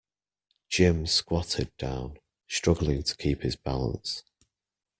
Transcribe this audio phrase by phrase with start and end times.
[0.67, 2.17] Jim squatted down,
[2.47, 4.23] struggling to keep his balance.